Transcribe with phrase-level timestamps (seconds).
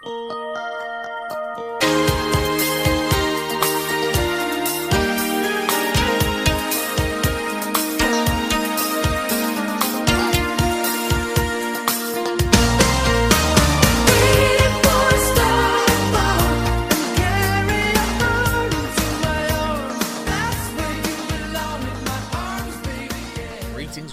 [0.00, 0.47] Greetings,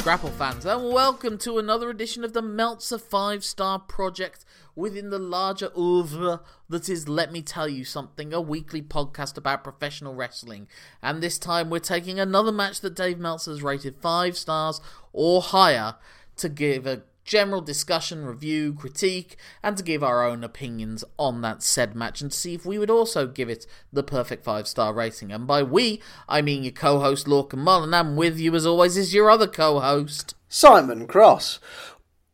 [0.05, 4.45] Grapple fans, and welcome to another edition of the Meltzer 5 Star Project
[4.75, 9.63] within the larger oeuvre that is Let Me Tell You Something, a weekly podcast about
[9.63, 10.67] professional wrestling.
[11.02, 14.80] And this time we're taking another match that Dave Meltzer has rated 5 stars
[15.11, 15.95] or higher
[16.35, 21.63] to give a general discussion, review, critique, and to give our own opinions on that
[21.63, 24.93] said match and to see if we would also give it the perfect five star
[24.93, 25.31] rating.
[25.31, 28.95] And by we, I mean your co host Lorcan Mullan, and with you as always
[28.95, 30.35] is your other co host.
[30.47, 31.59] Simon Cross.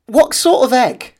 [0.05, 1.15] What sort of egg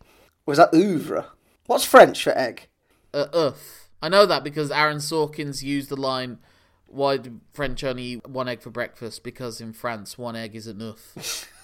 [0.46, 1.28] was that oeuvre?
[1.66, 2.68] What's French for egg?
[3.14, 3.90] Uh, Earth.
[4.02, 6.40] I know that because Aaron Sorkin's used the line,
[6.88, 9.24] Why do French only eat one egg for breakfast?
[9.24, 11.48] Because in France, one egg is enough.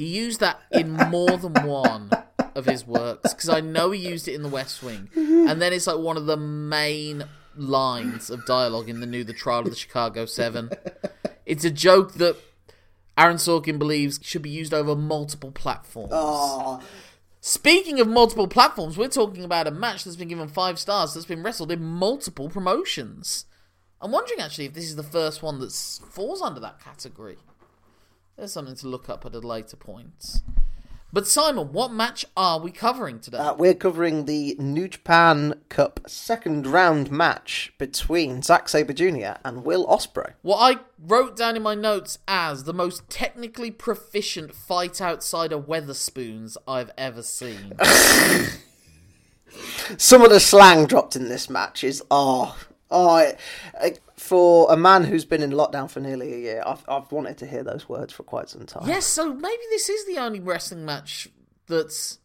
[0.00, 2.10] he used that in more than one
[2.54, 5.10] of his works because I know he used it in The West Wing.
[5.14, 9.34] And then it's like one of the main lines of dialogue in the new The
[9.34, 10.70] Trial of the Chicago Seven.
[11.44, 12.36] It's a joke that
[13.18, 16.12] Aaron Sorkin believes should be used over multiple platforms.
[16.14, 16.82] Oh,
[17.42, 21.26] Speaking of multiple platforms, we're talking about a match that's been given five stars that's
[21.26, 23.44] been wrestled in multiple promotions.
[24.00, 27.36] I'm wondering actually if this is the first one that falls under that category.
[28.40, 30.40] There's something to look up at a later point.
[31.12, 33.36] But Simon, what match are we covering today?
[33.36, 39.38] uh, we're covering the New Japan Cup second round match between Zack Sabre Jr.
[39.44, 40.32] and Will Ospreay.
[40.40, 45.66] what I wrote down in my notes as the most technically proficient fight outside of
[45.66, 47.74] Wetherspoons I've ever seen.
[49.98, 52.56] Some of the slang dropped in this match is oh
[52.90, 53.32] oh.
[54.16, 57.46] For a man who's been in lockdown for nearly a year, I've I've wanted to
[57.46, 58.86] hear those words for quite some time.
[58.86, 61.28] Yes, so maybe this is the only wrestling match
[61.66, 62.18] that's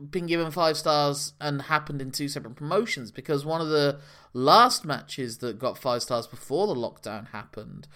[0.00, 4.00] been given five stars and happened in two separate promotions because one of the
[4.32, 7.86] last matches that got five stars before the lockdown happened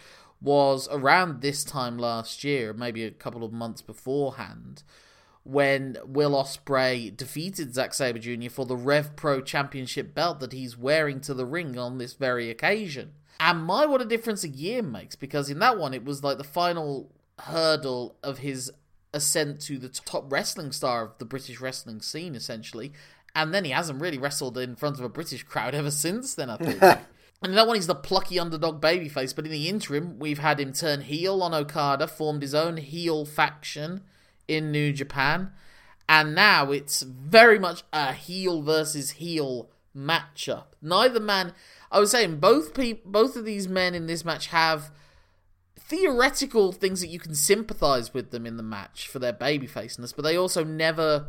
[0.40, 4.82] was around this time last year, maybe a couple of months beforehand,
[5.44, 8.48] when Will Ospreay defeated Zack Sabre Jr.
[8.48, 12.50] for the Rev Pro Championship belt that he's wearing to the ring on this very
[12.50, 13.12] occasion.
[13.38, 16.38] And my, what a difference a year makes, because in that one, it was like
[16.38, 18.70] the final hurdle of his
[19.12, 22.92] ascent to the top wrestling star of the British wrestling scene, essentially.
[23.34, 26.50] And then he hasn't really wrestled in front of a British crowd ever since then,
[26.50, 26.82] I think.
[27.42, 29.36] And in that one, he's the plucky underdog babyface.
[29.36, 33.26] But in the interim, we've had him turn heel on Okada, formed his own heel
[33.26, 34.00] faction
[34.48, 35.50] in New Japan,
[36.08, 40.66] and now it's very much a heel versus heel matchup.
[40.82, 41.54] Neither man,
[41.90, 44.90] I was saying, both pe- both of these men in this match have
[45.78, 50.22] theoretical things that you can sympathize with them in the match for their babyfaceness, but
[50.22, 51.28] they also never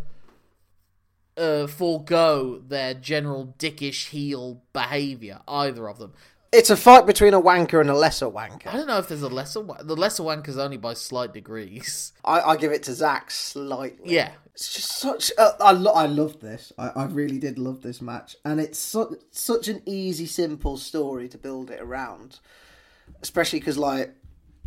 [1.38, 5.42] uh, forego their general dickish heel behavior.
[5.48, 6.14] Either of them.
[6.56, 8.68] It's a fight between a wanker and a lesser wanker.
[8.68, 9.86] I don't know if there's a lesser one.
[9.86, 12.14] The lesser is only by slight degrees.
[12.24, 14.14] I, I give it to Zack slightly.
[14.14, 14.32] Yeah.
[14.54, 15.34] It's just such.
[15.38, 16.72] Uh, I lo- I love this.
[16.78, 21.28] I, I really did love this match, and it's su- such an easy, simple story
[21.28, 22.40] to build it around.
[23.22, 24.16] Especially because like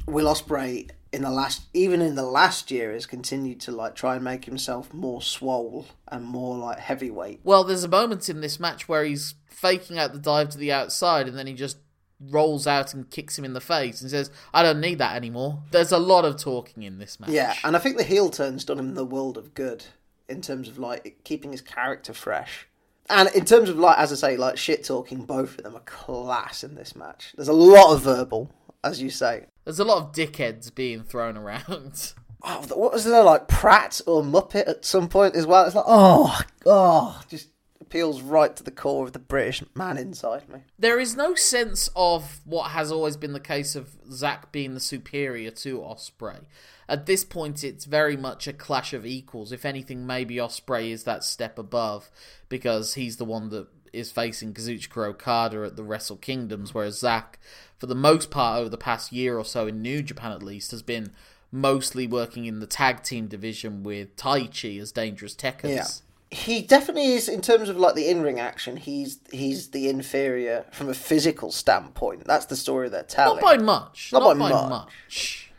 [0.07, 4.17] Will Ospreay in the last, even in the last year, has continued to like try
[4.17, 7.41] and make himself more swole and more like heavyweight.
[7.45, 10.73] Well, there's a moment in this match where he's faking out the dive to the
[10.73, 11.79] outside and then he just
[12.21, 15.63] rolls out and kicks him in the face and says, I don't need that anymore.
[15.71, 17.31] There's a lot of talking in this match.
[17.31, 19.85] Yeah, and I think the heel turn's done him the world of good
[20.29, 22.67] in terms of like keeping his character fresh.
[23.11, 25.81] And in terms of like, as I say, like shit talking, both of them are
[25.81, 27.33] class in this match.
[27.37, 28.51] There's a lot of verbal,
[28.85, 29.47] as you say.
[29.69, 32.15] There's a lot of dickheads being thrown around.
[32.41, 35.67] Oh, what was there like Pratt or Muppet at some point as well?
[35.67, 37.49] It's like, oh, oh, just
[37.81, 40.61] appeals right to the core of the British man inside me.
[40.79, 44.81] there is no sense of what has always been the case of Zack being the
[44.81, 46.45] superior to Ospreay.
[46.89, 49.51] At this point, it's very much a clash of equals.
[49.51, 52.09] If anything, maybe Ospreay is that step above
[52.49, 57.39] because he's the one that is facing Kazuchika Okada at the Wrestle Kingdoms, whereas Zack,
[57.77, 60.71] for the most part over the past year or so in New Japan at least,
[60.71, 61.13] has been
[61.51, 65.75] mostly working in the tag team division with Taichi as Dangerous Tekkers.
[65.75, 65.87] Yeah.
[66.31, 68.77] He definitely is in terms of like the in-ring action.
[68.77, 72.25] He's he's the inferior from a physical standpoint.
[72.27, 73.41] That's the story they're telling.
[73.41, 74.11] Not by much.
[74.13, 74.69] Not Not, by by much.
[74.69, 75.51] much.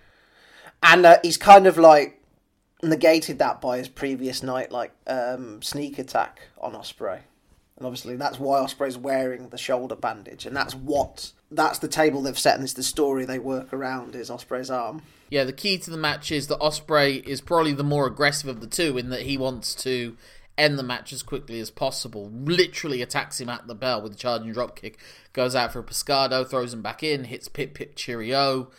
[0.83, 2.21] and uh, he's kind of like
[2.83, 7.21] negated that by his previous night, like um, sneak attack on Ospreay,
[7.79, 12.21] and obviously that's why Ospreay's wearing the shoulder bandage, and that's what that's the table
[12.21, 15.01] they've set, and it's the story they work around is Ospreay's arm.
[15.29, 18.61] Yeah, the key to the match is that Ospreay is probably the more aggressive of
[18.61, 20.17] the two in that he wants to
[20.57, 22.29] end the match as quickly as possible.
[22.31, 24.95] Literally attacks him at the bell with a charging dropkick.
[25.31, 28.69] Goes out for a Pescado, throws him back in, hits Pip Pip Cheerio,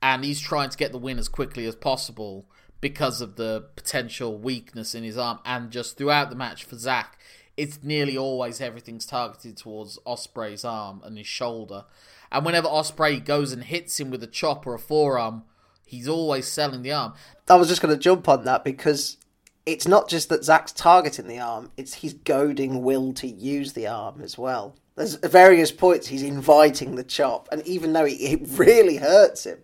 [0.00, 2.46] and he's trying to get the win as quickly as possible
[2.80, 5.40] because of the potential weakness in his arm.
[5.44, 7.18] And just throughout the match for Zack,
[7.56, 11.84] it's nearly always everything's targeted towards Ospreay's arm and his shoulder.
[12.30, 15.44] And whenever Ospreay goes and hits him with a chop or a forearm,
[15.84, 17.14] he's always selling the arm.
[17.48, 19.16] I was just going to jump on that because
[19.64, 23.86] it's not just that Zack's targeting the arm; it's he's goading Will to use the
[23.86, 24.76] arm as well.
[24.96, 29.58] There's various points he's inviting the chop, and even though it, it really hurts him,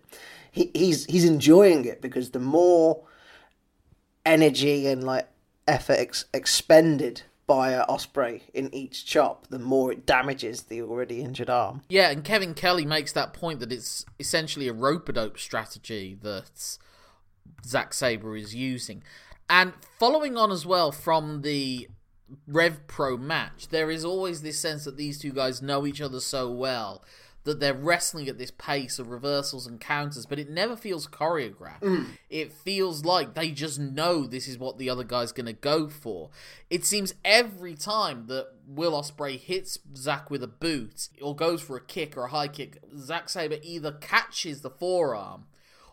[0.51, 3.03] he, he's he's enjoying it because the more
[4.25, 5.27] energy and like
[5.67, 11.49] effort ex- expended by Ospreay in each chop, the more it damages the already injured
[11.49, 11.81] arm.
[11.89, 16.17] Yeah, and Kevin Kelly makes that point that it's essentially a rope a dope strategy
[16.21, 16.77] that
[17.65, 19.03] Zack Sabre is using.
[19.49, 21.89] And following on as well from the
[22.47, 26.19] Rev Pro match, there is always this sense that these two guys know each other
[26.19, 27.03] so well
[27.43, 31.81] that they're wrestling at this pace of reversals and counters, but it never feels choreographed.
[31.81, 32.07] Mm.
[32.29, 35.89] It feels like they just know this is what the other guy's going to go
[35.89, 36.29] for.
[36.69, 41.75] It seems every time that Will Ospreay hits Zack with a boot or goes for
[41.75, 45.45] a kick or a high kick, Zack Sabre either catches the forearm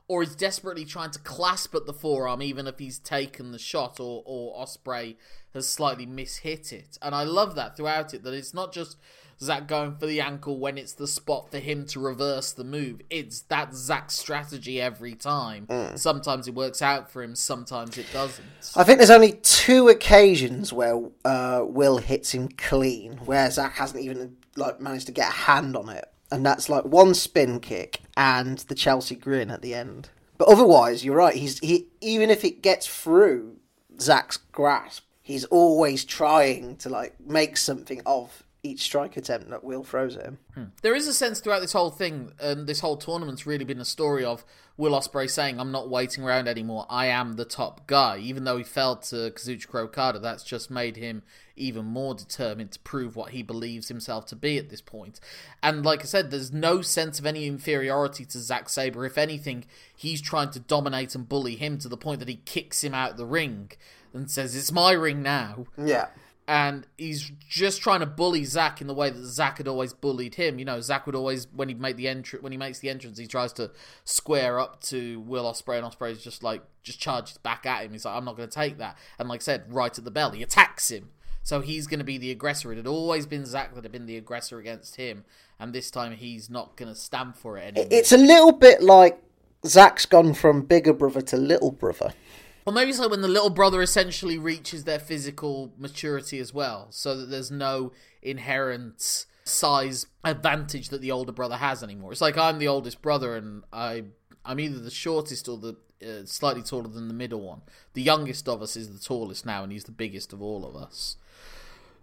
[0.06, 4.00] or is desperately trying to clasp at the forearm even if he's taken the shot
[4.00, 5.16] or, or Ospreay
[5.54, 6.98] has slightly mishit it.
[7.02, 8.96] And I love that throughout it, that it's not just
[9.42, 13.00] Zack going for the ankle when it's the spot for him to reverse the move.
[13.08, 15.66] It's that Zack's strategy every time.
[15.66, 15.98] Mm.
[15.98, 18.44] Sometimes it works out for him, sometimes it doesn't.
[18.76, 24.04] I think there's only two occasions where uh, Will hits him clean, where Zack hasn't
[24.04, 28.02] even like managed to get a hand on it, and that's like one spin kick
[28.18, 30.10] and the Chelsea grin at the end.
[30.36, 31.34] But otherwise, you're right.
[31.34, 33.56] He's he even if it gets through
[33.98, 39.82] Zack's grasp, he's always trying to like make something of each strike attempt that Will
[39.82, 40.38] throws at him.
[40.54, 40.64] Hmm.
[40.82, 43.86] There is a sense throughout this whole thing, and this whole tournament's really been a
[43.86, 44.44] story of
[44.76, 46.86] Will Ospreay saying, "I'm not waiting around anymore.
[46.90, 50.96] I am the top guy." Even though he fell to Kazuchika Okada, that's just made
[50.96, 51.22] him
[51.56, 55.20] even more determined to prove what he believes himself to be at this point.
[55.62, 59.04] And like I said, there's no sense of any inferiority to Zack Sabre.
[59.04, 59.64] If anything,
[59.94, 63.16] he's trying to dominate and bully him to the point that he kicks him out
[63.16, 63.72] the ring
[64.12, 66.08] and says, "It's my ring now." Yeah.
[66.50, 70.34] And he's just trying to bully Zack in the way that Zack had always bullied
[70.34, 70.58] him.
[70.58, 73.18] You know, Zack would always when he made the entry when he makes the entrance,
[73.18, 73.70] he tries to
[74.04, 77.92] square up to Will Ospreay, and Ospreay's just like just charges back at him.
[77.92, 80.10] He's like, "I'm not going to take that." And like I said, right at the
[80.10, 81.10] bell, he attacks him.
[81.44, 82.72] So he's going to be the aggressor.
[82.72, 85.24] It had always been Zack that had been the aggressor against him,
[85.60, 87.88] and this time he's not going to stand for it anymore.
[87.92, 89.22] It's a little bit like
[89.64, 92.12] Zack's gone from bigger brother to little brother.
[92.70, 96.86] Or maybe it's like when the little brother essentially reaches their physical maturity as well,
[96.90, 97.90] so that there's no
[98.22, 102.12] inherent size advantage that the older brother has anymore.
[102.12, 104.04] It's like I'm the oldest brother, and I
[104.44, 107.62] I'm either the shortest or the uh, slightly taller than the middle one.
[107.94, 110.76] The youngest of us is the tallest now, and he's the biggest of all of
[110.76, 111.16] us.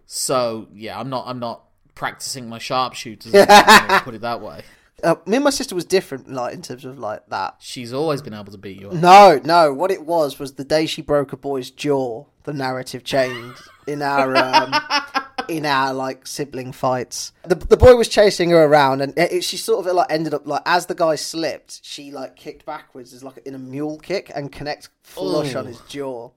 [0.04, 3.32] So yeah, I'm not I'm not practicing my sharpshooters.
[4.02, 4.64] put it that way.
[5.02, 7.56] Uh, me and my sister was different, like in terms of like that.
[7.60, 8.88] She's always been able to beat you.
[8.88, 8.94] Up.
[8.94, 9.72] No, no.
[9.72, 12.24] What it was was the day she broke a boy's jaw.
[12.44, 14.74] The narrative changed in our um,
[15.48, 17.32] in our like sibling fights.
[17.44, 20.46] The the boy was chasing her around, and it, she sort of like ended up
[20.46, 24.32] like as the guy slipped, she like kicked backwards as like in a mule kick
[24.34, 25.58] and connect flush Ooh.
[25.58, 26.30] on his jaw.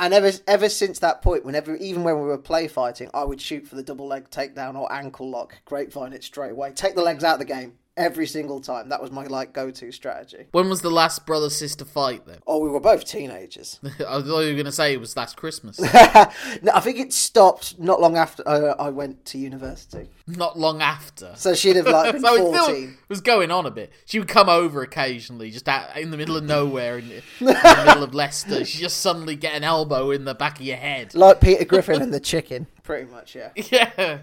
[0.00, 3.38] And ever ever since that point, whenever even when we were play fighting, I would
[3.38, 7.02] shoot for the double leg takedown or ankle lock, grapevine it straight away, take the
[7.02, 8.88] legs out of the game every single time.
[8.88, 10.46] That was my like go to strategy.
[10.52, 12.38] When was the last brother sister fight then?
[12.46, 13.78] Oh, we were both teenagers.
[13.84, 15.78] I thought you were going to say it was last Christmas.
[15.80, 15.90] no,
[16.74, 20.08] I think it stopped not long after uh, I went to university.
[20.26, 21.32] Not long after.
[21.36, 22.98] So she'd have like been So it fourteen.
[23.08, 23.92] was going on a bit.
[24.06, 27.84] She would come over occasionally, just out in the middle of nowhere, in, in the
[27.86, 28.64] middle of Leicester.
[28.64, 31.14] She'd just suddenly get an elbow in the back of your head.
[31.14, 33.34] Like Peter Griffin and the chicken, pretty much.
[33.34, 33.50] Yeah.
[33.70, 34.18] Yeah.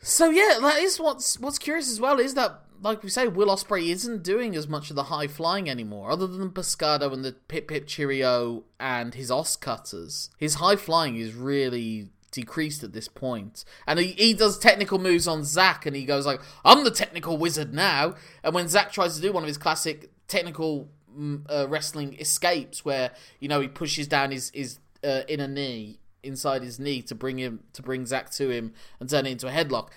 [0.00, 3.48] So yeah, that is what's what's curious as well is that like we say, Will
[3.48, 7.32] Ospreay isn't doing as much of the high flying anymore, other than Pescado and the
[7.32, 10.30] Pip Pip Cheerio and his OsCutters.
[10.38, 13.64] His high flying is really decreased at this point.
[13.86, 17.38] And he, he does technical moves on Zack and he goes like, I'm the technical
[17.38, 18.14] wizard now.
[18.42, 22.84] And when Zack tries to do one of his classic technical mm, uh, wrestling escapes,
[22.84, 27.14] where you know he pushes down his his uh, inner knee inside his knee to
[27.14, 29.88] bring him to bring Zack to him and turn it into a headlock.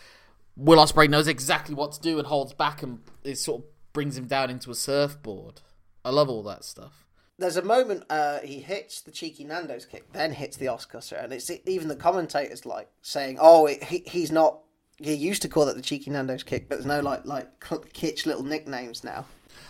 [0.55, 4.17] Will Ospreay knows exactly what to do and holds back and it sort of brings
[4.17, 5.61] him down into a surfboard.
[6.03, 7.05] I love all that stuff.
[7.37, 11.33] There's a moment uh, he hits the cheeky Nando's kick, then hits the Oscar, and
[11.33, 14.59] it's even the commentators like saying, "Oh, it, he, he's not."
[14.99, 18.27] He used to call it the cheeky Nando's kick, but there's no like like kitsch
[18.27, 19.25] little nicknames now.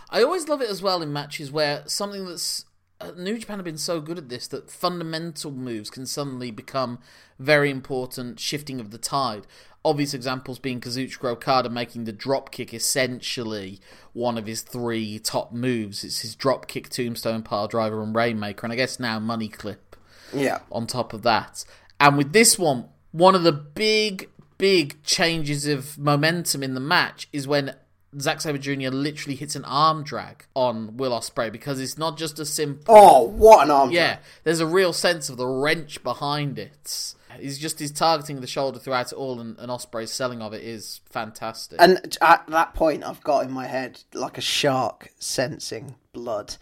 [0.09, 2.65] I always love it as well in matches where something that's
[3.01, 6.99] uh, New Japan have been so good at this that fundamental moves can suddenly become
[7.39, 9.47] very important, shifting of the tide.
[9.83, 13.79] Obvious examples being Kazuchika Okada making the drop kick essentially
[14.13, 16.03] one of his three top moves.
[16.03, 19.95] It's his drop kick, tombstone, pile driver, and rainmaker, and I guess now money clip.
[20.33, 20.59] Yeah.
[20.71, 21.65] On top of that,
[21.99, 27.27] and with this one, one of the big, big changes of momentum in the match
[27.33, 27.75] is when
[28.19, 28.89] Zack Sabre Jr.
[28.89, 32.93] literally hits an arm drag on Will Ospreay because it's not just a simple.
[32.95, 33.91] Oh, what an arm!
[33.91, 37.13] Yeah, there's a real sense of the wrench behind it.
[37.39, 40.63] He's just he's targeting the shoulder throughout it all, and, and Ospreay's selling of it
[40.63, 41.81] is fantastic.
[41.81, 46.57] And at that point, I've got in my head like a shark sensing blood.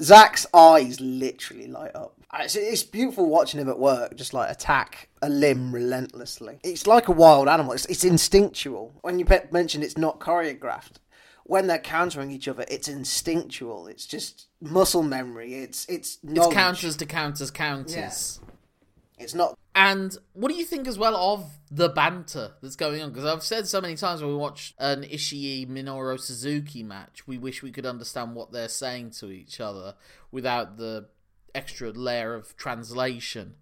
[0.00, 2.14] Zack's eyes literally light up.
[2.38, 6.60] It's, it's beautiful watching him at work, just like attack a limb relentlessly.
[6.62, 7.72] It's like a wild animal.
[7.72, 8.94] It's, it's instinctual.
[9.02, 10.98] When you mentioned it's not choreographed,
[11.44, 13.88] when they're countering each other, it's instinctual.
[13.88, 15.54] It's just muscle memory.
[15.54, 16.52] It's it's knowledge.
[16.52, 18.40] it's counters to counters counters.
[18.40, 19.24] Yeah.
[19.24, 19.58] It's not.
[19.74, 23.10] And what do you think as well of the banter that's going on?
[23.10, 27.36] Because I've said so many times when we watch an Ishii Minoru Suzuki match, we
[27.36, 29.94] wish we could understand what they're saying to each other
[30.30, 31.08] without the
[31.54, 33.54] extra layer of translation.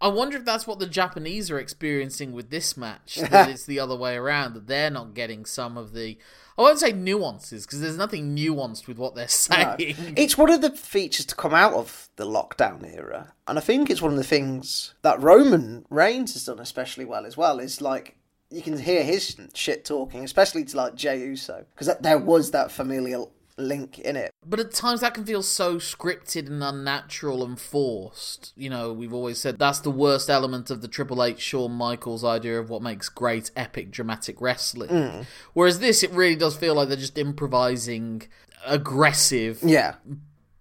[0.00, 3.18] I wonder if that's what the Japanese are experiencing with this match.
[3.30, 6.16] That it's the other way around, that they're not getting some of the.
[6.56, 9.96] I won't say nuances, because there's nothing nuanced with what they're saying.
[9.98, 10.12] No.
[10.16, 13.34] It's one of the features to come out of the lockdown era.
[13.46, 17.26] And I think it's one of the things that Roman Reigns has done especially well
[17.26, 18.16] as well, is like.
[18.52, 22.72] You can hear his shit talking, especially to like Jey Uso, because there was that
[22.72, 24.30] familial link in it.
[24.44, 28.52] But at times that can feel so scripted and unnatural and forced.
[28.56, 32.24] You know, we've always said that's the worst element of the Triple H Shawn Michaels
[32.24, 34.90] idea of what makes great, epic, dramatic wrestling.
[34.90, 35.26] Mm.
[35.52, 38.22] Whereas this, it really does feel like they're just improvising
[38.66, 39.94] aggressive yeah.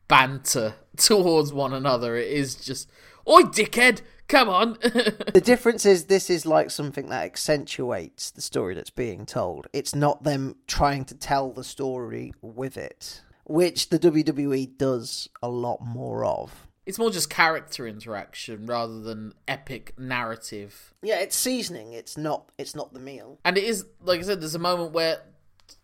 [0.08, 2.16] banter towards one another.
[2.16, 2.90] It is just,
[3.30, 4.02] oi, dickhead!
[4.28, 4.74] Come on.
[4.82, 9.68] the difference is this is like something that accentuates the story that's being told.
[9.74, 15.50] It's not them trying to tell the story with it, which the WWE does a
[15.50, 16.68] lot more of.
[16.86, 20.94] It's more just character interaction rather than epic narrative.
[21.02, 21.94] Yeah, it's seasoning.
[21.94, 22.52] It's not.
[22.58, 23.40] It's not the meal.
[23.44, 24.42] And it is like I said.
[24.42, 25.22] There's a moment where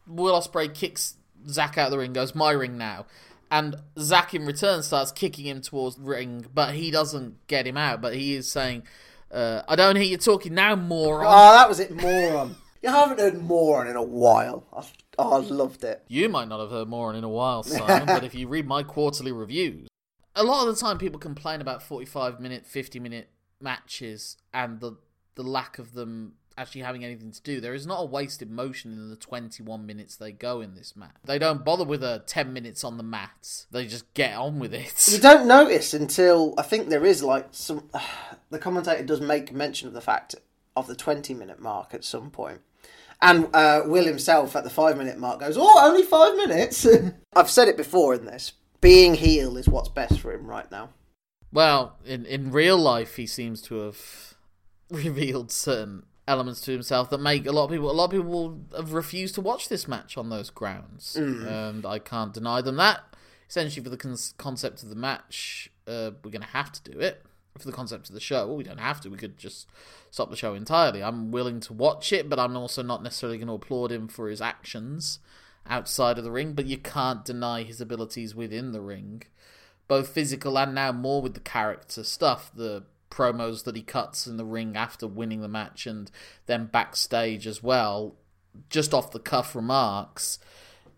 [0.07, 1.15] Will Ospreay kicks
[1.47, 3.05] Zack out of the ring, goes my ring now,
[3.55, 8.01] and Zack in return starts kicking him towards ring, but he doesn't get him out.
[8.01, 8.83] But he is saying,
[9.31, 12.57] uh, "I don't hear you talking now, moron." Oh, that was it, moron.
[12.83, 14.65] you haven't heard moron in a while.
[14.75, 14.85] I,
[15.17, 16.03] oh, I loved it.
[16.09, 18.83] You might not have heard moron in a while, Simon, but if you read my
[18.83, 19.87] quarterly reviews,
[20.35, 23.29] a lot of the time people complain about forty-five minute, fifty minute
[23.61, 24.97] matches and the
[25.35, 27.59] the lack of them actually having anything to do.
[27.59, 31.15] There is not a wasted motion in the 21 minutes they go in this match.
[31.23, 33.65] They don't bother with a 10 minutes on the mat.
[33.71, 35.07] They just get on with it.
[35.11, 37.89] You don't notice until I think there is like some.
[37.93, 37.99] Uh,
[38.49, 40.35] the commentator does make mention of the fact
[40.75, 42.61] of the 20 minute mark at some point.
[43.21, 46.85] And uh, Will himself at the five minute mark goes, Oh, only five minutes?
[47.35, 48.53] I've said it before in this.
[48.81, 50.89] Being heel is what's best for him right now.
[51.51, 54.35] Well, in, in real life, he seems to have
[54.91, 58.59] revealed certain elements to himself that make a lot of people a lot of people
[58.75, 61.45] have refused to watch this match on those grounds, mm.
[61.45, 63.01] and I can't deny them that.
[63.47, 66.99] Essentially, for the con- concept of the match, uh, we're going to have to do
[66.99, 67.23] it.
[67.57, 69.09] For the concept of the show, well, we don't have to.
[69.09, 69.69] We could just
[70.11, 71.01] stop the show entirely.
[71.01, 74.27] I'm willing to watch it, but I'm also not necessarily going to applaud him for
[74.27, 75.19] his actions
[75.65, 76.51] outside of the ring.
[76.51, 79.23] But you can't deny his abilities within the ring,
[79.87, 82.51] both physical and now more with the character stuff.
[82.53, 82.83] The
[83.15, 86.11] promos that he cuts in the ring after winning the match and
[86.45, 88.15] then backstage as well,
[88.69, 90.39] just off the cuff remarks,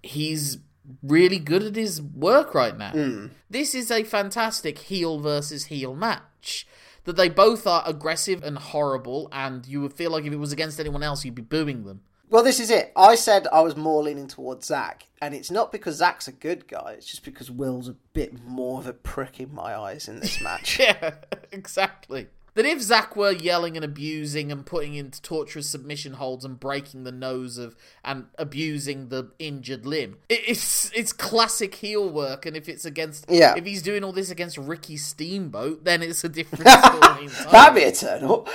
[0.02, 0.58] he's
[1.04, 2.92] really good at his work right now.
[2.92, 3.32] Mm.
[3.50, 6.68] This is a fantastic heel versus heel match.
[7.04, 10.52] That they both are aggressive and horrible, and you would feel like if it was
[10.52, 12.02] against anyone else, you'd be booing them.
[12.30, 12.92] Well, this is it.
[12.96, 16.68] I said I was more leaning towards Zack, and it's not because Zack's a good
[16.68, 16.96] guy.
[16.98, 20.42] It's just because Will's a bit more of a prick in my eyes in this
[20.42, 20.78] match.
[20.80, 21.16] yeah,
[21.54, 22.28] exactly.
[22.56, 27.04] that if Zack were yelling and abusing and putting into torturous submission holds and breaking
[27.06, 32.46] the nose of and abusing the injured limb, it, it's it's classic heel work.
[32.46, 33.56] And if it's against, Yeah.
[33.56, 37.28] if he's doing all this against Ricky Steamboat, then it's a different story.
[37.52, 38.50] That'd be a turn up.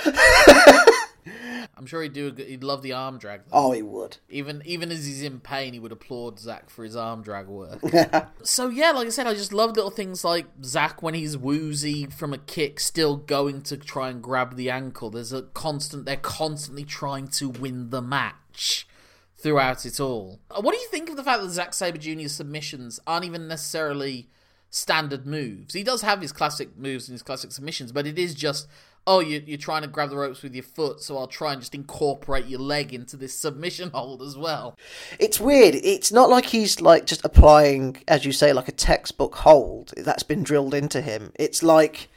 [1.75, 2.27] I'm sure he'd do.
[2.27, 3.41] A, good- he'd love the arm drag.
[3.45, 3.51] Though.
[3.57, 4.17] Oh, he would.
[4.29, 7.79] Even even as he's in pain, he would applaud Zack for his arm drag work.
[8.43, 12.05] so yeah, like I said, I just love little things like Zack when he's woozy
[12.05, 15.09] from a kick, still going to try and grab the ankle.
[15.09, 16.05] There's a constant.
[16.05, 18.87] They're constantly trying to win the match
[19.37, 20.39] throughout it all.
[20.51, 23.47] Uh, What do you think of the fact that Zack Sabre Jr.'s submissions aren't even
[23.47, 24.29] necessarily
[24.73, 25.73] standard moves?
[25.73, 28.67] He does have his classic moves and his classic submissions, but it is just.
[29.05, 31.61] Oh, you, you're trying to grab the ropes with your foot, so I'll try and
[31.61, 34.77] just incorporate your leg into this submission hold as well.
[35.19, 35.75] It's weird.
[35.75, 40.23] It's not like he's like just applying, as you say, like a textbook hold that's
[40.23, 41.33] been drilled into him.
[41.35, 42.07] It's like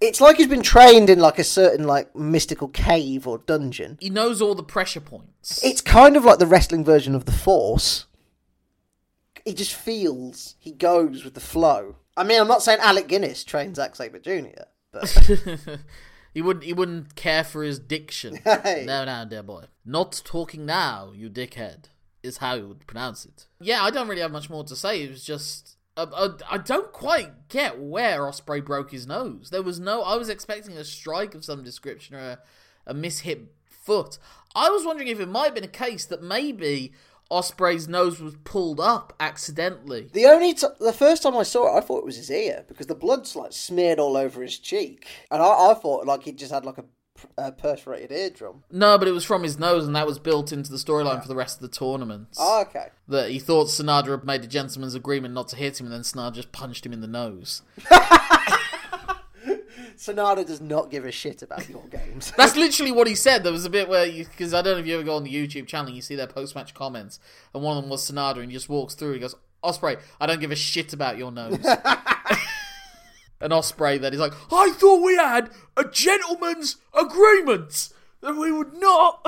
[0.00, 3.96] it's like he's been trained in like a certain like mystical cave or dungeon.
[4.00, 5.62] He knows all the pressure points.
[5.64, 8.06] It's kind of like the wrestling version of the Force.
[9.46, 10.56] He just feels.
[10.58, 11.96] He goes with the flow.
[12.16, 15.08] I mean, I'm not saying Alec Guinness trained Zack Sabre Jr., but
[16.34, 16.64] he wouldn't.
[16.64, 18.40] He wouldn't care for his diction.
[18.44, 18.84] Hey.
[18.84, 19.64] No, no, dear boy.
[19.84, 21.84] Not talking now, you dickhead,
[22.24, 23.46] is how you would pronounce it.
[23.60, 25.02] Yeah, I don't really have much more to say.
[25.02, 25.76] It was just.
[25.96, 29.50] Uh, uh, I don't quite get where Ospreay broke his nose.
[29.50, 30.02] There was no.
[30.02, 32.38] I was expecting a strike of some description or a,
[32.86, 34.18] a mishit foot.
[34.56, 36.92] I was wondering if it might have been a case that maybe
[37.30, 40.08] Ospreay's nose was pulled up accidentally.
[40.12, 42.64] the only t- the first time I saw it, I thought it was his ear
[42.68, 46.32] because the blood's like smeared all over his cheek, and I, I thought like he
[46.32, 46.84] just had like a,
[47.52, 48.62] perforated eardrum.
[48.70, 51.28] No, but it was from his nose, and that was built into the storyline for
[51.28, 52.28] the rest of the tournament.
[52.38, 52.88] Oh, ah, okay.
[53.08, 56.02] That he thought Sanada had made a gentleman's agreement not to hit him, and then
[56.02, 57.62] Sanada just punched him in the nose.
[59.96, 62.32] Sanada does not give a shit about your games.
[62.36, 63.44] That's literally what he said.
[63.44, 65.34] There was a bit where because I don't know if you ever go on the
[65.34, 67.18] YouTube channel, you see their post-match comments,
[67.54, 69.14] and one of them was Sanada, and he just walks through.
[69.14, 69.34] He goes,
[69.64, 71.58] "Ospreay, I don't give a shit about your nose."
[73.40, 77.88] and Ospreay then he's like, "I thought we had a gentleman's agreement
[78.20, 79.25] that we would not."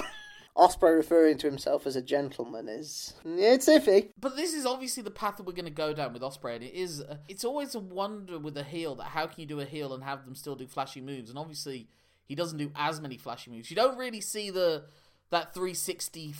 [0.59, 4.11] Ospreay referring to himself as a gentleman is it's iffy.
[4.21, 6.65] But this is obviously the path that we're going to go down with Ospreay, and
[6.65, 7.01] it is.
[7.01, 9.95] Uh, it's always a wonder with a heel that how can you do a heel
[9.95, 11.31] and have them still do flashy moves?
[11.31, 11.89] And obviously,
[12.27, 13.71] he doesn't do as many flashy moves.
[13.71, 14.85] You don't really see the
[15.31, 16.35] that 360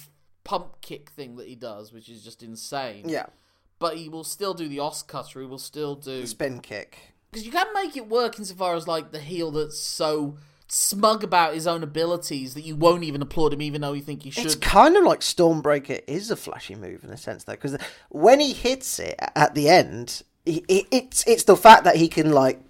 [0.45, 3.09] pump kick thing that he does, which is just insane.
[3.09, 3.27] Yeah,
[3.79, 5.41] But he will still do the OsCutter.
[5.43, 6.99] He will still do the spin kick.
[7.31, 11.55] because you can make it work insofar as like the heel that's so smug about
[11.55, 14.47] his own abilities that you won't even applaud him, even though you think you should.
[14.47, 17.77] It's kind of like Stormbreaker is a flashy move in a sense, though, because
[18.11, 22.09] when he hits it at the end, he, it, it's it's the fact that he
[22.09, 22.61] can like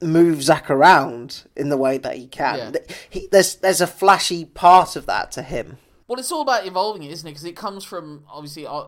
[0.00, 2.74] move Zack around in the way that he can.
[2.74, 2.94] Yeah.
[3.08, 5.78] He, there's there's a flashy part of that to him.
[6.08, 7.30] Well, it's all about evolving it, isn't it?
[7.30, 8.84] Because it comes from obviously uh,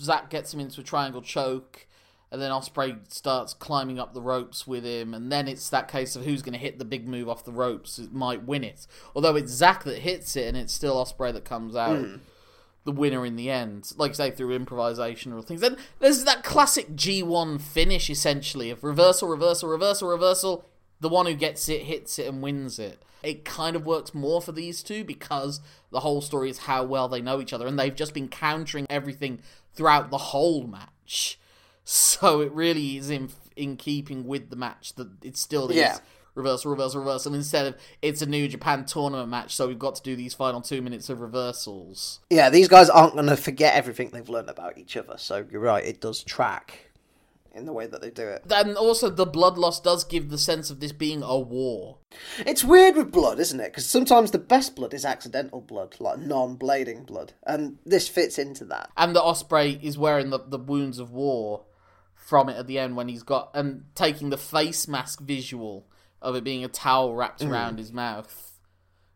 [0.00, 1.86] Zack gets him into a triangle choke,
[2.34, 6.16] and then Ospreay starts climbing up the ropes with him, and then it's that case
[6.16, 8.88] of who's going to hit the big move off the ropes it might win it.
[9.14, 11.96] Although it's Zack that hits it, and it's still Ospreay that comes out.
[11.96, 12.16] Hmm.
[12.82, 15.60] The winner in the end, like you say, through improvisation or things.
[15.60, 20.68] Then there's that classic G1 finish, essentially, of reversal, reversal, reversal, reversal.
[21.00, 23.00] The one who gets it hits it and wins it.
[23.22, 25.60] It kind of works more for these two because
[25.92, 28.86] the whole story is how well they know each other, and they've just been countering
[28.90, 29.40] everything
[29.72, 31.38] throughout the whole match.
[31.84, 35.98] So it really is in in keeping with the match that it still is Yeah.
[36.34, 37.34] reversal, reversal, reversal.
[37.34, 40.60] Instead of it's a New Japan tournament match, so we've got to do these final
[40.60, 42.20] two minutes of reversals.
[42.30, 45.14] Yeah, these guys aren't going to forget everything they've learned about each other.
[45.18, 46.90] So you're right, it does track
[47.54, 48.42] in the way that they do it.
[48.50, 51.98] And also, the blood loss does give the sense of this being a war.
[52.44, 53.66] It's weird with blood, isn't it?
[53.70, 58.64] Because sometimes the best blood is accidental blood, like non-blading blood, and this fits into
[58.64, 58.90] that.
[58.96, 61.62] And the Ospreay is wearing the, the wounds of war
[62.24, 65.86] from it at the end when he's got and taking the face mask visual
[66.22, 67.50] of it being a towel wrapped mm.
[67.50, 68.58] around his mouth,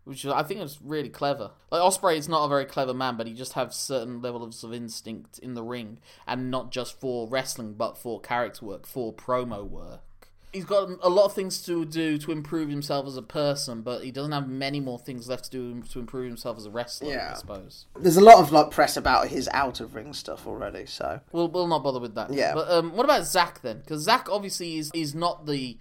[0.04, 1.52] which I think is really clever.
[1.70, 4.74] Like Ospreay is not a very clever man, but he just has certain levels of
[4.74, 9.66] instinct in the ring, and not just for wrestling, but for character work, for promo
[9.66, 10.02] work.
[10.52, 14.02] He's got a lot of things to do to improve himself as a person, but
[14.02, 17.12] he doesn't have many more things left to do to improve himself as a wrestler.
[17.12, 17.32] Yeah.
[17.34, 17.86] I suppose.
[17.98, 20.86] There's a lot of like press about his out of ring stuff already.
[20.86, 22.32] So We'll we'll not bother with that.
[22.32, 22.54] Yeah.
[22.54, 23.80] But um, what about Zack then?
[23.80, 25.76] Because Zack obviously is is not the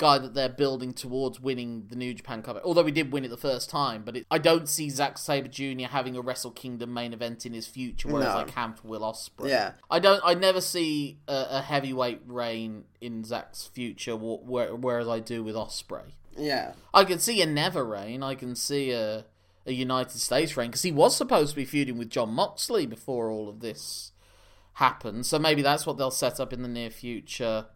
[0.00, 2.60] guy that they're building towards winning the New Japan Cup.
[2.64, 5.46] Although we did win it the first time, but it, I don't see Zack Sabre
[5.48, 5.86] Jr.
[5.90, 8.40] having a Wrestle Kingdom main event in his future, whereas No.
[8.40, 9.48] I can for Will Ospreay.
[9.50, 9.72] Yeah.
[9.88, 10.20] I don't.
[10.24, 15.44] I never see a, a heavyweight reign in Zack's future, wh- where, whereas I do
[15.44, 16.12] with Ospreay.
[16.36, 16.72] Yeah.
[16.92, 18.22] I can see a never reign.
[18.22, 19.26] I can see a
[19.66, 23.30] a United States reign because he was supposed to be feuding with Jon Moxley before
[23.30, 24.12] all of this
[24.74, 25.26] happened.
[25.26, 27.66] So maybe that's what they'll set up in the near future.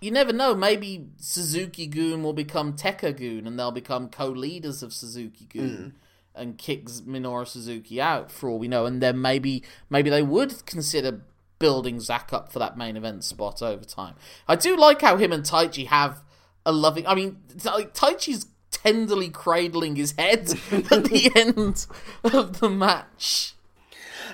[0.00, 0.54] You never know.
[0.54, 5.68] Maybe Suzuki-gun will become Tekka Goon, and they'll become co-leaders of Suzuki-gun.
[5.68, 5.88] Hmm.
[6.32, 10.64] And kicks Minoru Suzuki out for all we know, and then maybe maybe they would
[10.64, 11.22] consider
[11.58, 14.14] building Zack up for that main event spot over time.
[14.46, 16.22] I do like how him and Taichi have
[16.64, 17.06] a loving.
[17.06, 21.86] I mean, like Taichi's tenderly cradling his head at the end
[22.24, 23.54] of the match.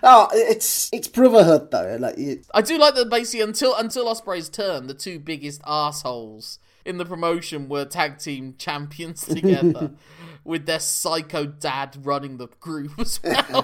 [0.03, 1.97] Oh, it's it's brotherhood though.
[1.99, 6.59] Like you, I do like that basically until until Ospreay's turn, the two biggest assholes
[6.85, 9.93] in the promotion were tag team champions together,
[10.45, 13.63] with their psycho dad running the group as well.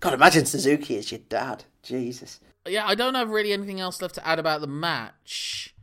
[0.00, 1.64] God, imagine Suzuki as your dad.
[1.82, 2.38] Jesus.
[2.66, 5.74] yeah, I don't have really anything else left to add about the match.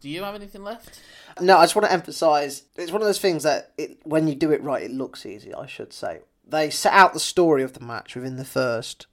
[0.00, 1.00] Do you have anything left?
[1.40, 4.34] No, I just want to emphasise it's one of those things that it, when you
[4.34, 5.54] do it right, it looks easy.
[5.54, 9.06] I should say they set out the story of the match within the first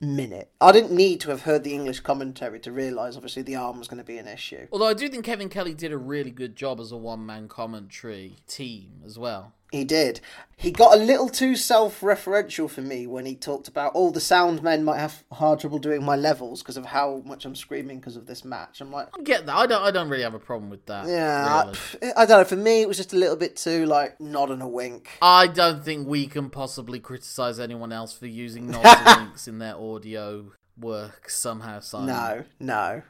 [0.00, 0.50] minute.
[0.60, 3.88] I didn't need to have heard the English commentary to realise, obviously, the arm was
[3.88, 4.66] going to be an issue.
[4.70, 7.48] Although I do think Kevin Kelly did a really good job as a one man
[7.48, 9.54] commentary team as well.
[9.70, 10.20] He did.
[10.56, 14.60] He got a little too self-referential for me when he talked about, oh, the sound
[14.60, 18.16] men might have hard trouble doing my levels because of how much I'm screaming because
[18.16, 18.80] of this match.
[18.80, 19.54] I'm like, I get that.
[19.54, 19.82] I don't.
[19.82, 21.06] I don't really have a problem with that.
[21.06, 22.12] yeah, really.
[22.16, 22.44] I, I don't know.
[22.44, 25.10] For me, it was just a little bit too like nod and a wink.
[25.22, 29.58] I don't think we can possibly criticize anyone else for using nods and winks in
[29.58, 31.78] their audio work somehow.
[31.80, 32.06] Simon.
[32.06, 33.02] No, no.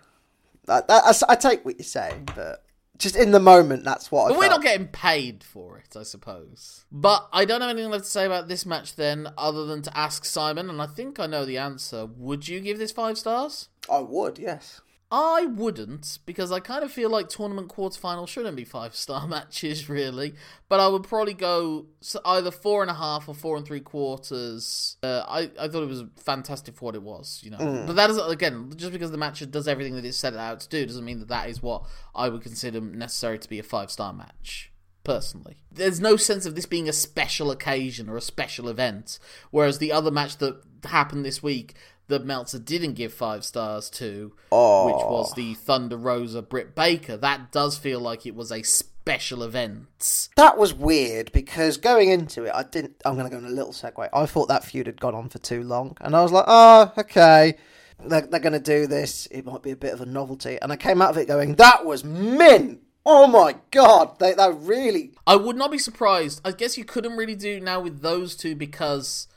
[0.69, 2.63] I, I, I take what you're saying, but
[2.99, 6.03] just in the moment, that's what I But we're not getting paid for it, I
[6.03, 6.85] suppose.
[6.91, 9.97] But I don't have anything left to say about this match then, other than to
[9.97, 12.07] ask Simon, and I think I know the answer.
[12.07, 13.69] Would you give this five stars?
[13.91, 14.81] I would, yes.
[15.11, 19.89] I wouldn't, because I kind of feel like tournament quarterfinals shouldn't be five star matches,
[19.89, 20.35] really.
[20.69, 21.87] But I would probably go
[22.27, 24.99] either four and a half or four and three quarters.
[25.03, 27.85] Uh, I, I thought it was fantastic for what it was, you know.
[27.87, 30.69] But that is, again, just because the match does everything that it's set out to
[30.69, 33.91] do, doesn't mean that that is what I would consider necessary to be a five
[33.91, 34.73] star match.
[35.05, 39.19] Personally, there's no sense of this being a special occasion or a special event.
[39.51, 41.75] Whereas the other match that happened this week,
[42.09, 45.13] that Meltzer didn't give five stars to, which oh.
[45.13, 47.17] was the Thunder Rosa Britt Baker.
[47.17, 50.29] That does feel like it was a special event.
[50.37, 53.01] That was weird because going into it, I didn't.
[53.05, 54.09] I'm going to go in a little segue.
[54.13, 56.93] I thought that feud had gone on for too long, and I was like, oh,
[56.99, 57.57] okay.
[58.05, 59.27] They're, they're going to do this.
[59.27, 60.57] It might be a bit of a novelty.
[60.63, 62.81] And I came out of it going, that was mint.
[63.11, 65.13] Oh my god, they they really.
[65.27, 66.43] I would not be surprised.
[66.45, 69.29] I guess you couldn't really do now with those two because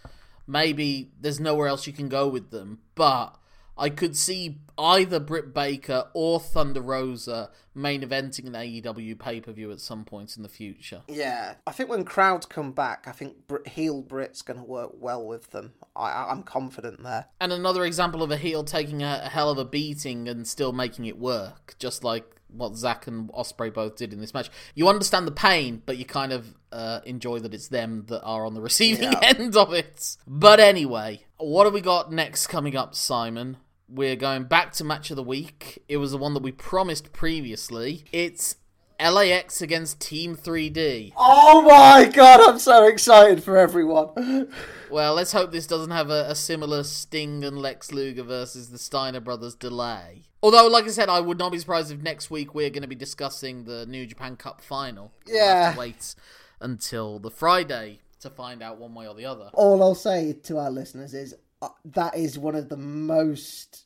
[0.52, 2.80] maybe there's nowhere else you can go with them.
[2.96, 3.38] But
[3.78, 9.52] I could see either Britt Baker or Thunder Rosa main eventing an AEW pay per
[9.54, 11.04] view at some point in the future.
[11.08, 14.92] Yeah, I think when crowds come back, I think Britt, heel Britt's going to work
[15.00, 15.74] well with them.
[15.96, 17.28] I, I'm confident there.
[17.40, 20.74] And another example of a heel taking a, a hell of a beating and still
[20.74, 24.50] making it work, just like what Zack and Ospreay both did in this match.
[24.76, 28.46] You understand the pain, but you kind of uh, enjoy that it's them that are
[28.46, 29.20] on the receiving Yeah.
[29.24, 30.18] end of it.
[30.28, 33.58] But anyway, what have we got next coming up, Simon?
[33.90, 35.84] We're going back to match of the week.
[35.90, 38.06] It was the one that we promised previously.
[38.14, 38.56] It's
[39.00, 41.12] LAX against Team 3D.
[41.18, 44.48] Oh my god, I'm so excited for everyone.
[44.92, 48.78] Well, let's hope this doesn't have a, a similar Sting and Lex Luger versus the
[48.78, 50.26] Steiner brothers delay.
[50.44, 52.88] Although, like I said, I would not be surprised if next week we're going to
[52.88, 55.12] be discussing the New Japan Cup final.
[55.28, 55.72] We'll have Yeah.
[55.74, 56.16] to wait
[56.60, 59.50] until the Friday to find out one way or the other.
[59.54, 63.86] All I'll say to our listeners is uh, that is one of the most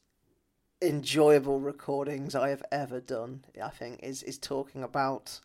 [0.81, 3.43] enjoyable recordings I have ever done.
[3.61, 5.39] I think is is talking about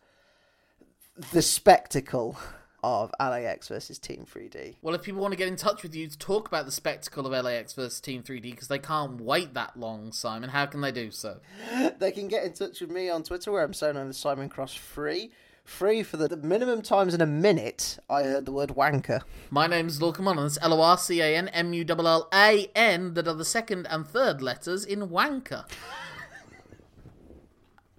[1.33, 2.37] the spectacle
[2.83, 4.77] of LAX versus Team 3D.
[4.83, 7.27] Well, if people want to get in touch with you to talk about the spectacle
[7.27, 10.93] of LAX versus Team 3D because they can't wait that long, Simon, how can they
[10.93, 11.39] do so?
[11.99, 14.49] They can get in touch with me on Twitter where I'm so known as Simon
[14.49, 15.31] Cross Free.
[15.65, 19.21] Free for the minimum times in a minute I heard the word wanker.
[19.51, 20.45] My name's Lorcan.
[20.45, 23.35] It's L O R C A N M U L L A N that are
[23.35, 25.67] the second and third letters in wanker.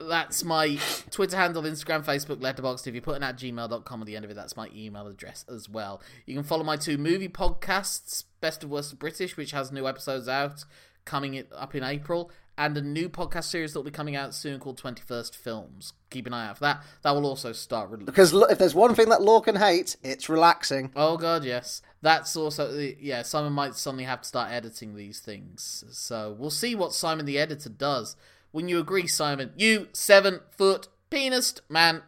[0.07, 0.77] That's my
[1.09, 2.87] Twitter handle, Instagram, Facebook, Letterboxd.
[2.87, 5.45] If you put an at gmail.com at the end of it, that's my email address
[5.49, 6.01] as well.
[6.25, 9.87] You can follow my two movie podcasts, Best of Worst of British, which has new
[9.87, 10.65] episodes out
[11.05, 14.33] coming it up in April, and a new podcast series that will be coming out
[14.33, 15.93] soon called 21st Films.
[16.09, 16.83] Keep an eye out for that.
[17.01, 18.05] That will also start releasing.
[18.05, 20.91] Because if there's one thing that Lorcan hate, it's relaxing.
[20.95, 21.81] Oh god, yes.
[22.01, 23.21] That's also uh, yeah.
[23.23, 27.39] Simon might suddenly have to start editing these things, so we'll see what Simon the
[27.39, 28.15] editor does.
[28.51, 32.03] When you agree, Simon, you seven foot penis man.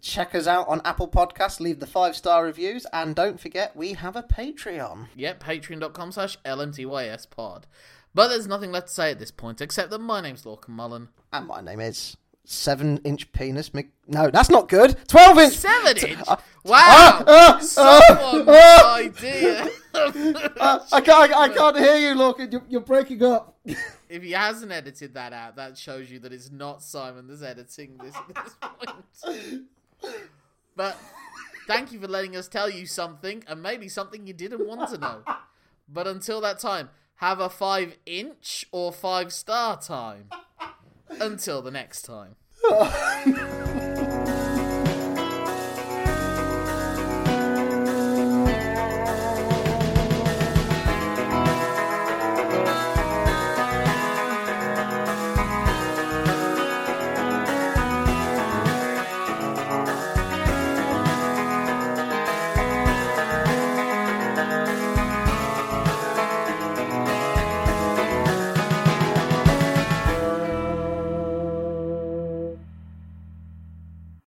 [0.00, 3.94] Check us out on Apple Podcasts, leave the five star reviews, and don't forget we
[3.94, 5.08] have a Patreon.
[5.14, 7.66] Yep, patreon.com slash LMTYS pod.
[8.14, 11.08] But there's nothing left to say at this point except that my name's Lorcan Mullan.
[11.32, 12.16] And my name is
[12.50, 13.70] Seven Inch Penis.
[14.08, 14.96] No, that's not good.
[15.06, 15.54] Twelve inch.
[15.56, 16.18] Seven inch?
[16.26, 16.34] uh,
[16.64, 17.22] Wow!
[17.24, 19.70] uh, Someone's uh, idea.
[19.92, 21.36] Uh, I can't.
[21.36, 22.52] I can't hear you, Lorcan.
[22.52, 23.56] You're, you're breaking up.
[24.08, 27.98] if he hasn't edited that out, that shows you that it's not Simon that's editing
[27.98, 29.64] this at this point.
[30.76, 30.96] But
[31.66, 34.98] thank you for letting us tell you something, and maybe something you didn't want to
[34.98, 35.24] know.
[35.88, 40.28] But until that time, have a five inch or five star time.
[41.20, 42.36] Until the next time.
[42.74, 42.90] は
[43.26, 43.69] い。